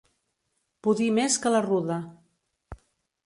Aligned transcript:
Pudir 0.87 1.09
més 1.17 1.37
que 1.43 1.51
la 1.55 1.61
ruda. 1.67 1.97